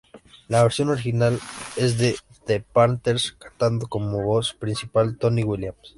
[0.47, 1.39] La versión original
[1.77, 2.15] es de
[2.47, 5.89] The Platters, cantando como voz principal Tony Williams.